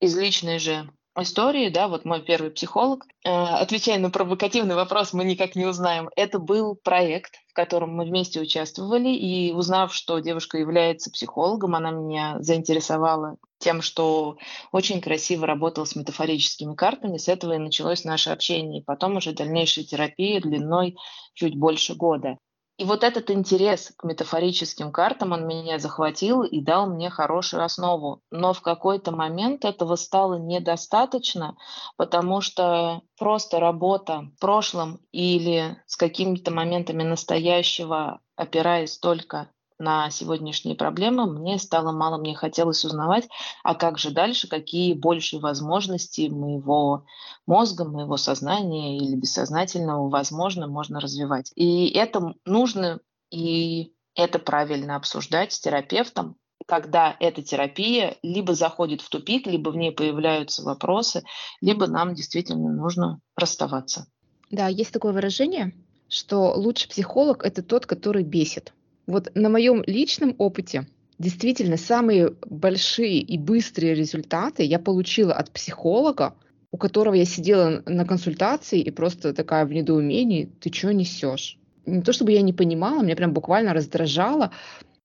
[0.00, 0.90] Из личной же
[1.22, 6.10] истории, да, вот мой первый психолог, э, отвечая на провокативный вопрос, мы никак не узнаем.
[6.16, 11.90] Это был проект, в котором мы вместе участвовали, и узнав, что девушка является психологом, она
[11.90, 14.36] меня заинтересовала тем, что
[14.72, 17.16] очень красиво работал с метафорическими картами.
[17.16, 18.80] С этого и началось наше общение.
[18.80, 20.96] И потом уже дальнейшая терапия длиной
[21.34, 22.36] чуть больше года.
[22.76, 28.20] И вот этот интерес к метафорическим картам, он меня захватил и дал мне хорошую основу.
[28.32, 31.56] Но в какой-то момент этого стало недостаточно,
[31.96, 40.76] потому что просто работа в прошлом или с какими-то моментами настоящего, опираясь только на сегодняшние
[40.76, 43.28] проблемы, мне стало мало, мне хотелось узнавать,
[43.62, 47.04] а как же дальше, какие большие возможности моего
[47.46, 51.52] мозга, моего сознания или бессознательного, возможно, можно развивать.
[51.56, 59.08] И это нужно и это правильно обсуждать с терапевтом, когда эта терапия либо заходит в
[59.08, 61.24] тупик, либо в ней появляются вопросы,
[61.60, 64.06] либо нам действительно нужно расставаться.
[64.50, 65.74] Да, есть такое выражение,
[66.08, 68.72] что лучший психолог– это тот, который бесит.
[69.06, 70.86] Вот на моем личном опыте
[71.18, 76.34] действительно самые большие и быстрые результаты я получила от психолога,
[76.70, 81.58] у которого я сидела на консультации и просто такая в недоумении, ты что несешь?
[81.86, 84.50] Не то чтобы я не понимала, меня прям буквально раздражало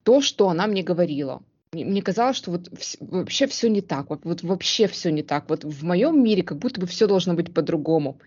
[0.03, 1.43] то, что она мне говорила.
[1.73, 5.49] Мне казалось, что вот вообще все не так, вот, вот вообще все не так.
[5.49, 8.17] Вот в моем мире как будто бы все должно быть по-другому.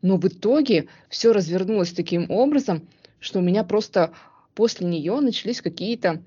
[0.00, 2.88] Но в итоге все развернулось таким образом,
[3.20, 4.12] что у меня просто
[4.56, 6.22] после нее начались какие-то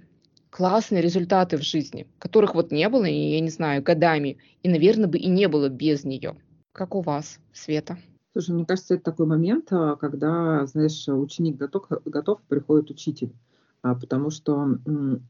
[0.50, 5.18] классные результаты в жизни, которых вот не было, я не знаю, годами, и, наверное, бы
[5.18, 6.38] и не было без нее.
[6.72, 7.98] Как у вас, Света?
[8.32, 13.34] Слушай, мне кажется, это такой момент, а, когда, знаешь, ученик готов, готов приходит учитель.
[13.82, 14.78] А, потому что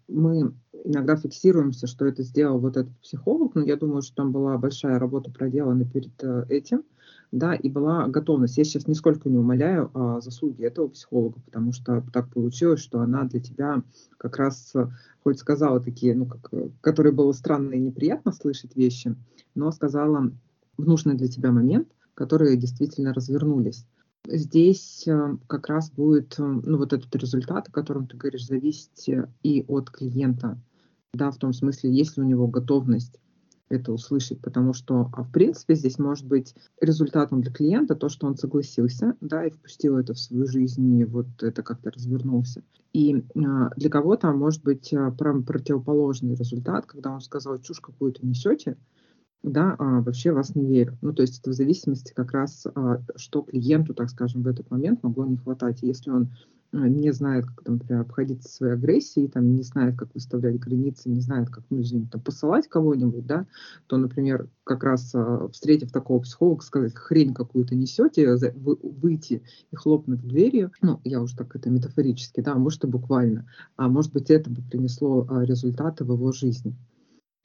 [0.07, 4.57] мы иногда фиксируемся, что это сделал вот этот психолог, но я думаю, что там была
[4.57, 6.83] большая работа проделана перед э, этим,
[7.31, 8.57] да, и была готовность.
[8.57, 13.23] Я сейчас нисколько не умоляю а, заслуги этого психолога, потому что так получилось, что она
[13.25, 13.83] для тебя
[14.17, 14.89] как раз э,
[15.23, 19.15] хоть сказала такие, ну, как, э, которые было странно и неприятно слышать вещи,
[19.53, 20.31] но сказала
[20.77, 23.85] в нужный для тебя момент, которые действительно развернулись.
[24.27, 29.09] Здесь э, как раз будет ну, вот этот результат, о котором ты говоришь, зависеть
[29.43, 30.59] и от клиента,
[31.13, 33.19] да, в том смысле, есть ли у него готовность
[33.69, 38.27] это услышать, потому что, а в принципе, здесь может быть результатом для клиента то, что
[38.27, 42.63] он согласился, да, и впустил это в свою жизнь, и вот это как-то развернулся.
[42.91, 48.25] И а, для кого-то может быть а, прям противоположный результат, когда он сказал, чушь какую-то
[48.25, 48.77] несете,
[49.43, 50.97] да, а, вообще вас не верю.
[51.01, 54.69] Ну, то есть это в зависимости как раз, а, что клиенту, так скажем, в этот
[54.69, 55.81] момент могло не хватать.
[55.81, 56.29] Если он
[56.73, 61.09] а, не знает, как, там, например, обходиться своей агрессией, там, не знает, как выставлять границы,
[61.09, 63.47] не знает, как, ну, извините, там, посылать кого-нибудь, да,
[63.87, 65.15] то, например, как раз
[65.53, 71.55] встретив такого психолога, сказать, хрень какую-то несете, выйти и хлопнуть дверью, ну, я уже так
[71.55, 73.47] это метафорически, да, может и буквально,
[73.77, 76.75] а может быть, это бы принесло результаты в его жизни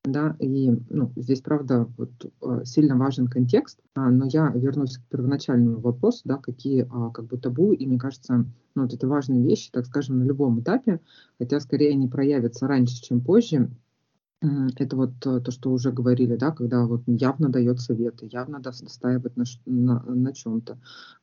[0.04, 2.10] да, и ну, здесь, правда, вот,
[2.42, 7.26] а, сильно важен контекст, а, но я вернусь к первоначальному вопросу, да, какие а, как
[7.26, 11.00] бы табу, и мне кажется, ну, вот это важные вещи, так скажем, на любом этапе,
[11.38, 13.70] хотя скорее они проявятся раньше, чем позже,
[14.76, 19.44] это вот то, что уже говорили, да, когда вот явно дает советы, явно настаивает на,
[19.64, 20.78] на, на чем-то,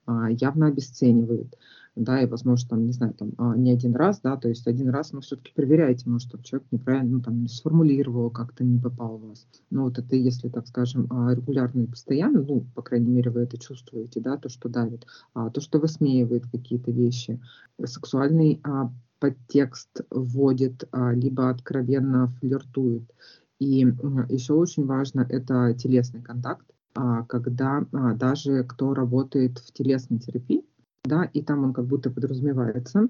[0.08, 1.56] явно обесценивает
[1.96, 4.90] да, и, возможно, там, не знаю, там, а, не один раз, да, то есть один
[4.90, 9.28] раз, но все-таки проверяйте, может, человек неправильно, ну, там, не сформулировал, как-то не попал в
[9.28, 9.48] вас.
[9.70, 13.42] Но вот это, если, так скажем, а, регулярно и постоянно, ну, по крайней мере, вы
[13.42, 17.42] это чувствуете, да, то, что давит, а то, что высмеивает какие-то вещи,
[17.84, 23.04] сексуальный а, подтекст вводит, а, либо откровенно флиртует.
[23.60, 23.86] И
[24.30, 30.66] еще очень важно это телесный контакт, а, когда а, даже кто работает в телесной терапии,
[31.04, 33.08] да, и там он как будто подразумевается.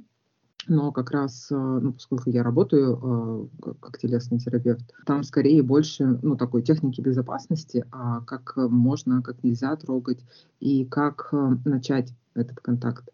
[0.67, 6.19] Но как раз, э, ну, поскольку я работаю э, как телесный терапевт, там скорее больше,
[6.21, 10.19] ну, такой техники безопасности, а как можно, как нельзя трогать
[10.59, 13.09] и как э, начать этот контакт.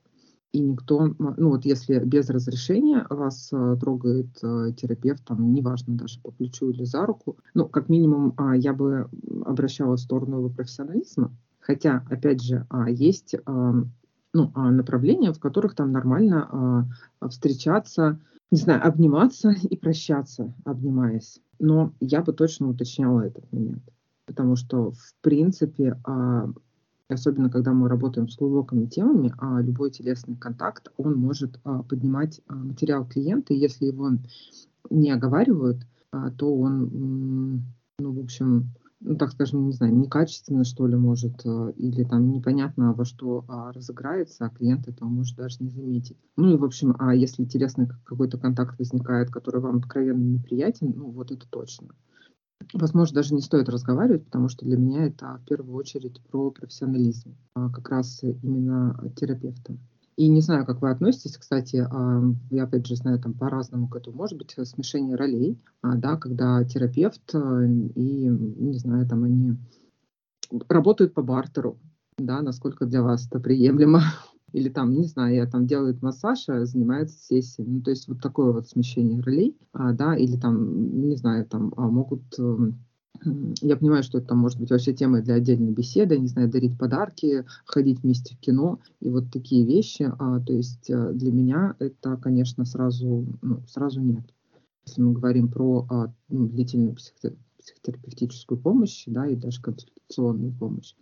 [0.52, 3.50] И никто, ну вот если без разрешения вас
[3.82, 8.74] трогает терапевт, там, неважно даже по плечу или за руку, ну, как минимум, а, я
[8.74, 9.10] бы
[9.46, 11.36] обращала в сторону его профессионализма.
[11.60, 13.36] Хотя, опять же, а, есть
[14.38, 16.88] ну, а, направления, в которых там нормально
[17.20, 18.20] а, встречаться,
[18.52, 21.40] не знаю, обниматься и прощаться, обнимаясь.
[21.60, 23.82] Но я бы точно уточняла этот момент.
[24.28, 26.52] Потому что, в принципе, а,
[27.10, 31.58] особенно когда мы работаем с глубокими темами, любой телесный контакт, он может
[31.90, 34.12] поднимать материал клиента, и если его
[34.90, 35.78] не оговаривают,
[36.38, 37.64] то он,
[37.98, 42.32] ну, в общем, ну, так скажем, не знаю, некачественно, что ли, может, э, или там
[42.32, 46.18] непонятно во что а, разыграется, а клиент этого может даже не заметить.
[46.36, 51.12] Ну и, в общем, а если интересный какой-то контакт возникает, который вам откровенно неприятен, ну
[51.12, 51.90] вот это точно.
[52.74, 57.36] Возможно, даже не стоит разговаривать, потому что для меня это в первую очередь про профессионализм,
[57.54, 59.78] а как раз именно терапевта.
[60.18, 63.96] И не знаю, как вы относитесь, кстати, а, я опять же знаю там по-разному к
[63.96, 64.18] этому.
[64.18, 69.58] Может быть, смешение ролей, а, да, когда терапевт э, и, не знаю, там они
[70.68, 71.78] работают по бартеру,
[72.18, 74.02] да, насколько для вас это приемлемо.
[74.54, 77.68] Или там, не знаю, я там делает массаж, а занимается сессией.
[77.68, 82.24] Ну, то есть вот такое вот смещение ролей, да, или там, не знаю, там могут
[82.40, 82.80] эм,
[83.62, 87.46] я понимаю, что это может быть вообще темой для отдельной беседы, не знаю, дарить подарки,
[87.66, 90.12] ходить вместе в кино и вот такие вещи.
[90.20, 94.24] А, то есть э, для меня это, конечно, сразу, ну, сразу нет.
[94.86, 100.94] Если мы говорим про а, ну, длительную психотерапевтическую помощь, да, и даже консультационную помощь.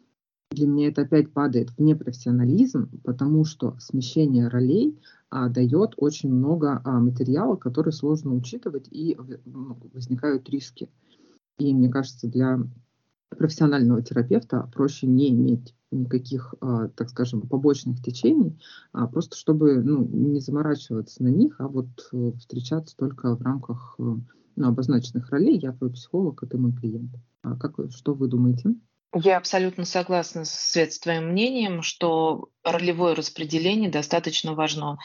[0.51, 4.97] Для меня это опять падает в непрофессионализм, потому что смещение ролей
[5.30, 10.89] а, дает очень много а, материала, который сложно учитывать, и ну, возникают риски.
[11.58, 12.60] И мне кажется, для
[13.30, 18.60] профессионального терапевта проще не иметь никаких, а, так скажем, побочных течений,
[18.91, 23.95] а просто чтобы ну, не заморачиваться на них, а вот э, встречаться только в рамках
[23.99, 24.03] э,
[24.56, 25.58] ну, обозначенных ролей.
[25.58, 27.12] Я твой психолог, а ты мой клиент.
[27.43, 28.76] А как, что вы думаете?
[29.14, 34.97] Я абсолютно согласна с твоим мнением, что ролевое распределение достаточно важно.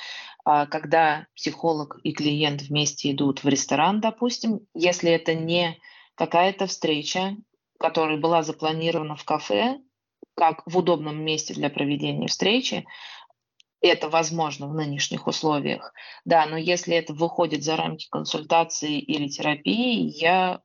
[0.45, 5.79] А когда психолог и клиент вместе идут в ресторан, допустим, если это не
[6.21, 7.35] какая-то встреча,
[7.79, 9.81] которая была запланирована в кафе,
[10.37, 12.85] как в удобном месте для проведения встречи,
[13.81, 15.95] это возможно в нынешних условиях.
[16.27, 20.61] Да, но если это выходит за рамки консультации или терапии, я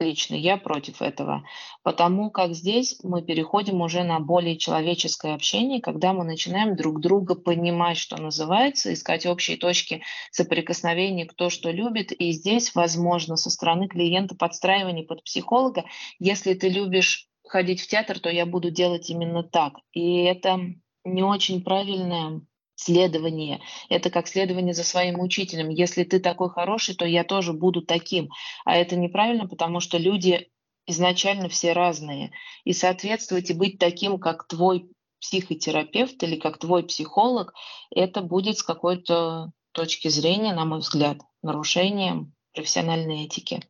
[0.00, 1.44] лично я против этого,
[1.82, 7.34] потому как здесь мы переходим уже на более человеческое общение, когда мы начинаем друг друга
[7.34, 13.88] понимать, что называется, искать общие точки соприкосновения, кто что любит, и здесь, возможно, со стороны
[13.88, 15.84] клиента подстраивание под психолога,
[16.18, 19.74] если ты любишь ходить в театр, то я буду делать именно так.
[19.92, 20.60] И это
[21.04, 22.42] не очень правильное
[22.78, 23.60] следование.
[23.88, 25.68] Это как следование за своим учителем.
[25.68, 28.30] Если ты такой хороший, то я тоже буду таким.
[28.64, 30.48] А это неправильно, потому что люди
[30.86, 32.30] изначально все разные.
[32.64, 37.52] И соответствовать и быть таким, как твой психотерапевт или как твой психолог,
[37.90, 43.60] это будет с какой-то точки зрения, на мой взгляд, нарушением профессиональной этики.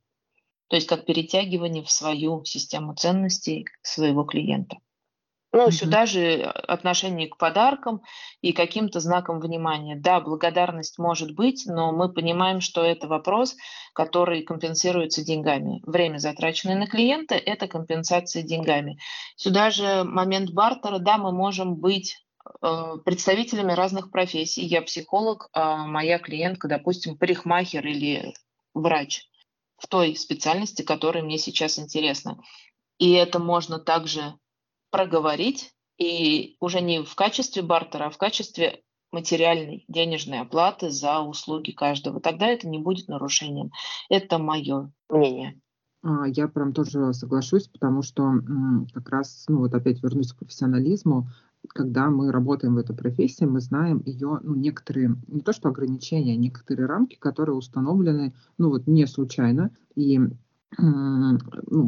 [0.68, 4.76] То есть как перетягивание в свою систему ценностей своего клиента.
[5.50, 5.70] Ну, угу.
[5.70, 8.02] сюда же отношение к подаркам
[8.42, 9.96] и каким-то знаком внимания.
[9.96, 13.56] Да, благодарность может быть, но мы понимаем, что это вопрос,
[13.94, 15.82] который компенсируется деньгами.
[15.86, 18.98] Время, затраченное на клиента, это компенсация деньгами.
[19.36, 22.16] Сюда же момент бартера, да, мы можем быть
[22.60, 24.66] э, представителями разных профессий.
[24.66, 28.34] Я психолог, а моя клиентка, допустим, парикмахер или
[28.74, 29.24] врач
[29.78, 32.38] в той специальности, которая мне сейчас интересна.
[32.98, 34.34] И это можно также
[34.90, 41.72] проговорить и уже не в качестве бартера, а в качестве материальной денежной оплаты за услуги
[41.72, 42.20] каждого.
[42.20, 43.70] Тогда это не будет нарушением.
[44.08, 45.60] Это мое мнение.
[46.02, 48.34] А, я прям тоже соглашусь, потому что
[48.92, 51.28] как раз, ну вот опять вернусь к профессионализму,
[51.68, 56.34] когда мы работаем в этой профессии, мы знаем ее, ну, некоторые, не то что ограничения,
[56.34, 59.70] а некоторые рамки, которые установлены, ну, вот не случайно.
[59.96, 60.20] И
[60.76, 61.38] ну,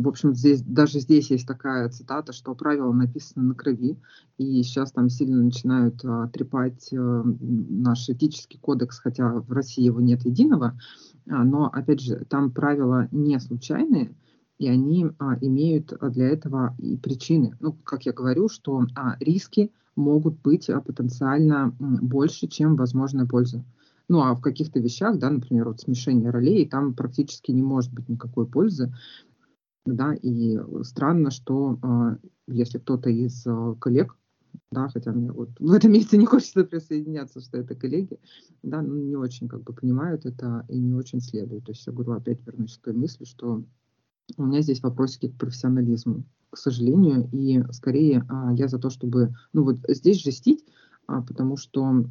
[0.03, 3.99] в общем, здесь, даже здесь есть такая цитата, что правила написаны на крови,
[4.39, 10.01] и сейчас там сильно начинают а, трепать а, наш этический кодекс, хотя в России его
[10.01, 10.79] нет единого,
[11.29, 14.15] а, но, опять же, там правила не случайные,
[14.59, 17.57] и они а, имеют для этого и причины.
[17.61, 23.65] Ну, как я говорю, что а, риски могут быть а, потенциально больше, чем возможная польза.
[24.11, 28.09] Ну, а в каких-то вещах, да, например, вот смешение ролей, там практически не может быть
[28.09, 28.93] никакой пользы.
[29.87, 32.17] Да, и странно, что э,
[32.49, 34.17] если кто-то из э, коллег,
[34.73, 38.19] да, хотя мне вот в этом месте не хочется присоединяться, что это коллеги,
[38.65, 41.67] да, ну, не очень как бы понимают это и не очень следуют.
[41.67, 43.63] То есть я говорю, опять вернусь к той мысли, что
[44.37, 49.37] у меня здесь вопросики к профессионализму, к сожалению, и скорее а, я за то, чтобы,
[49.53, 50.65] ну вот здесь жестить,
[51.07, 52.05] а, потому что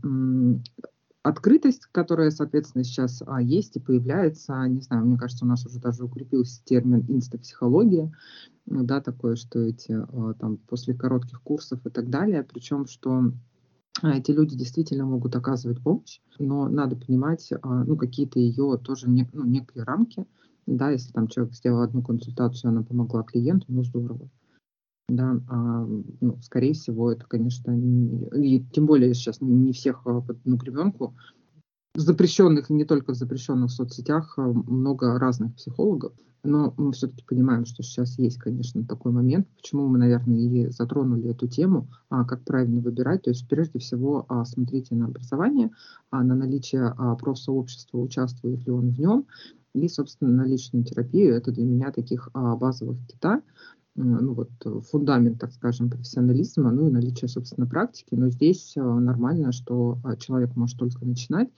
[1.23, 5.79] открытость, которая, соответственно, сейчас а, есть и появляется, не знаю, мне кажется, у нас уже
[5.79, 8.11] даже укрепился термин инстапсихология,
[8.65, 13.31] да, такое, что эти а, там после коротких курсов и так далее, причем, что
[14.01, 19.09] а, эти люди действительно могут оказывать помощь, но надо понимать, а, ну, какие-то ее тоже
[19.09, 20.25] не, ну, некие рамки,
[20.65, 24.29] да, если там человек сделал одну консультацию, она помогла клиенту, ну, здорово
[25.09, 25.87] да, а,
[26.21, 31.15] ну, скорее всего, это, конечно, не, и тем более сейчас не всех а, одну гребенку,
[31.95, 37.23] в запрещенных и не только в запрещенных соцсетях а, много разных психологов, но мы все-таки
[37.25, 42.23] понимаем, что сейчас есть, конечно, такой момент, почему мы, наверное, и затронули эту тему, а,
[42.23, 43.23] как правильно выбирать.
[43.23, 45.71] То есть, прежде всего, а, смотрите на образование,
[46.11, 49.25] а, на наличие а, профсообщества, участвует ли он в нем,
[49.73, 51.35] и, собственно, на личную терапию.
[51.35, 53.41] Это для меня таких базовых кита
[54.03, 58.15] ну вот э, фундамент, так скажем, профессионализма, ну и наличие, собственно, практики.
[58.15, 61.49] Но здесь э, нормально, что человек может только начинать,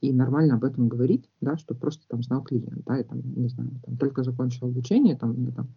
[0.00, 3.48] и нормально об этом говорить, да, что просто там знал клиент, да, и там, не
[3.48, 5.68] знаю, там только закончил обучение, там, я там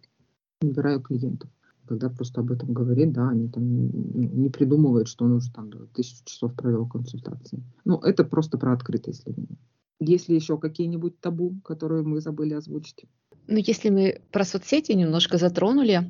[0.62, 1.50] набираю клиентов.
[1.86, 6.24] Когда просто об этом говорит, да, они там не придумывают, что он уже там тысячу
[6.24, 7.62] часов провел консультации.
[7.84, 9.56] Ну, это просто про открытость для меня.
[10.00, 13.04] Есть ли еще какие-нибудь табу, которые мы забыли озвучить?
[13.46, 16.02] Ну, если мы про соцсети немножко затронули,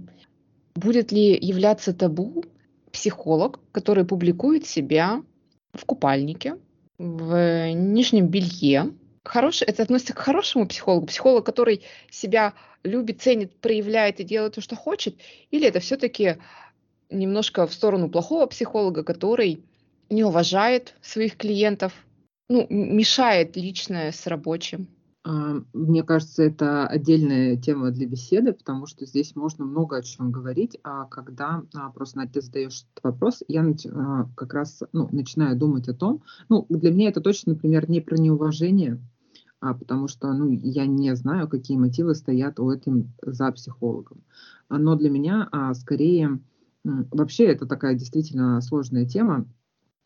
[0.75, 2.45] будет ли являться табу
[2.93, 5.23] психолог, который публикует себя
[5.73, 6.57] в купальнике,
[6.99, 8.93] в нижнем белье?
[9.25, 12.55] Хороший, это относится к хорошему психологу, психолог, который себя
[12.85, 15.17] любит, ценит, проявляет и делает то, что хочет,
[15.51, 16.37] или это все-таки
[17.11, 19.65] немножко в сторону плохого психолога, который
[20.11, 21.93] не уважает своих клиентов,
[22.49, 24.89] ну, мешает личное с рабочим?
[25.25, 30.31] А, мне кажется, это отдельная тема для беседы, потому что здесь можно много о чем
[30.31, 35.57] говорить, а когда а, просто ты задаешь этот вопрос, я а, как раз ну, начинаю
[35.57, 39.01] думать о том, ну, для меня это точно, например, не про неуважение,
[39.61, 44.23] а потому что ну, я не знаю, какие мотивы стоят у этим за психологом.
[44.69, 46.39] Но для меня скорее
[46.85, 49.47] вообще это такая действительно сложная тема,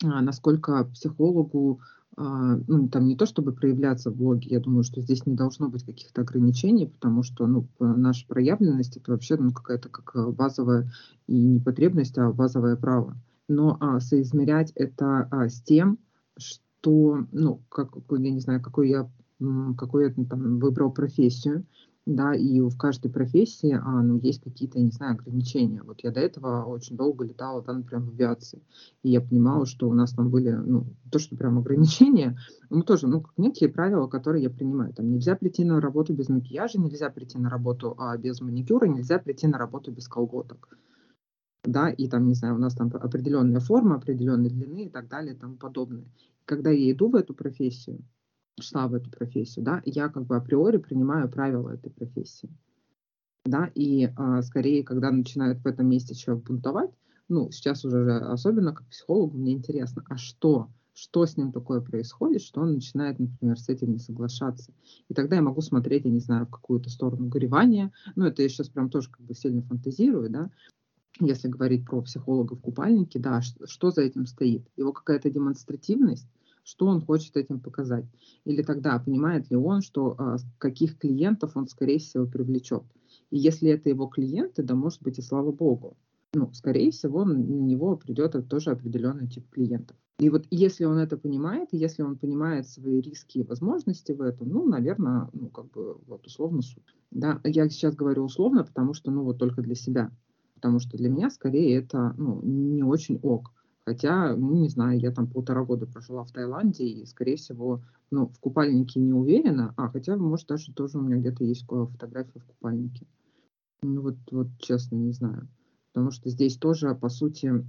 [0.01, 1.81] насколько психологу
[2.21, 5.85] ну, там не то чтобы проявляться в блоге, я думаю, что здесь не должно быть
[5.85, 10.91] каких-то ограничений, потому что, ну, наша проявленность это вообще, ну, какая-то как э, базовая
[11.29, 13.17] и не потребность, а базовое право.
[13.49, 15.99] Но а, соизмерять это а, с тем,
[16.37, 19.11] что, ну, как, я не знаю, какой я,
[19.77, 21.65] какой я там выбрал профессию,
[22.09, 25.83] да, и в каждой профессии а, ну, есть какие-то, не знаю, ограничения.
[25.83, 28.63] Вот я до этого очень долго летала там прям в авиации,
[29.03, 32.39] и я понимала, что у нас там были, ну, то, что прям ограничения,
[32.71, 34.95] ну, тоже, ну, некие правила, которые я принимаю.
[34.95, 39.19] Там нельзя прийти на работу без макияжа, нельзя прийти на работу а, без маникюра, нельзя
[39.19, 40.79] прийти на работу без колготок.
[41.65, 45.35] Да, и там, не знаю, у нас там определенная форма, определенной длины и так далее
[45.35, 46.07] и тому подобное.
[46.47, 48.01] Когда я иду в эту профессию,
[48.63, 52.51] шла в эту профессию, да, я как бы априори принимаю правила этой профессии,
[53.45, 56.91] да, и а, скорее, когда начинают в этом месте человек бунтовать,
[57.29, 62.43] ну, сейчас уже особенно как психологу мне интересно, а что, что с ним такое происходит,
[62.43, 64.73] что он начинает, например, с этим не соглашаться.
[65.09, 68.49] И тогда я могу смотреть, я не знаю, в какую-то сторону горевания, ну, это я
[68.49, 70.51] сейчас прям тоже как бы сильно фантазирую, да,
[71.21, 74.67] если говорить про психолога в купальнике, да, что, что за этим стоит?
[74.77, 76.29] Его какая-то демонстративность,
[76.69, 78.05] что он хочет этим показать.
[78.45, 82.83] Или тогда понимает ли он, что а, каких клиентов он, скорее всего, привлечет.
[83.31, 85.97] И если это его клиенты, да, может быть, и слава богу.
[86.35, 89.97] Ну, скорее всего, на него придет тоже определенный тип клиентов.
[90.19, 94.51] И вот если он это понимает, если он понимает свои риски и возможности в этом,
[94.51, 96.83] ну, наверное, ну, как бы, вот, условно суд.
[97.11, 100.11] Да, я сейчас говорю условно, потому что, ну, вот только для себя.
[100.55, 103.53] Потому что для меня, скорее, это, ну, не очень ок.
[103.89, 107.81] Хотя, ну, не знаю, я там полтора года прожила в Таиланде, и, скорее всего,
[108.11, 112.39] ну, в купальнике не уверена, а хотя, может, даже тоже у меня где-то есть фотография
[112.39, 113.07] в купальнике.
[113.81, 115.49] Ну, вот, вот честно, не знаю.
[115.95, 117.67] Потому что здесь тоже, по сути,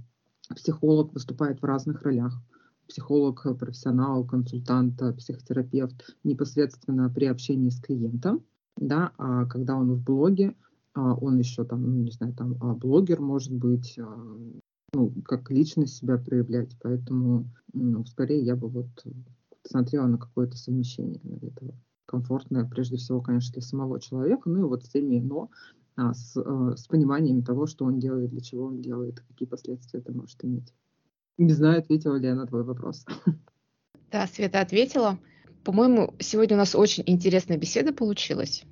[0.54, 2.38] психолог выступает в разных ролях.
[2.86, 8.44] Психолог, профессионал, консультант, психотерапевт непосредственно при общении с клиентом,
[8.76, 10.54] да, а когда он в блоге,
[10.92, 14.36] а он еще там, ну, не знаю, там а блогер может быть, а,
[14.92, 16.76] ну, как личность себя проявлять.
[16.82, 18.88] Поэтому, ну, скорее я бы вот
[19.64, 21.74] смотрела на какое-то совмещение этого.
[22.06, 25.50] Комфортное, прежде всего, конечно, для самого человека, ну и вот с теми но,
[25.96, 30.00] а, с, а, с пониманием того, что он делает, для чего он делает, какие последствия
[30.00, 30.74] это может иметь.
[31.38, 33.04] Не знаю, ответила ли я на твой вопрос.
[34.10, 35.20] Да, Света ответила.
[35.62, 38.64] По-моему, сегодня у нас очень интересная беседа получилась.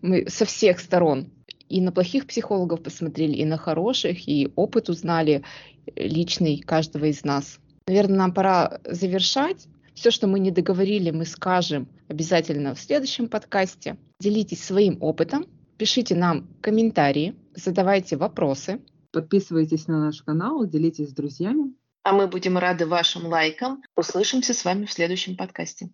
[0.00, 1.30] Мы со всех сторон
[1.72, 5.42] и на плохих психологов посмотрели, и на хороших, и опыт узнали
[5.96, 7.58] личный каждого из нас.
[7.86, 9.66] Наверное, нам пора завершать.
[9.94, 13.96] Все, что мы не договорили, мы скажем обязательно в следующем подкасте.
[14.20, 15.46] Делитесь своим опытом,
[15.78, 18.80] пишите нам комментарии, задавайте вопросы.
[19.10, 21.74] Подписывайтесь на наш канал, делитесь с друзьями.
[22.04, 23.82] А мы будем рады вашим лайкам.
[23.96, 25.90] Услышимся с вами в следующем подкасте.